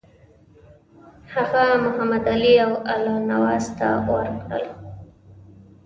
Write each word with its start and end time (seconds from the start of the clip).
هغه 1.33 1.65
محمدعلي 1.83 2.55
او 2.65 2.71
الله 2.93 3.17
نواز 3.31 3.65
ته 3.77 3.87
ورکړل. 4.09 4.65